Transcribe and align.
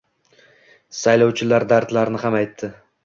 Saylovchilar 1.01 1.67
dardlarini 1.75 2.23
ham 2.25 2.39
aytdi 2.41 2.73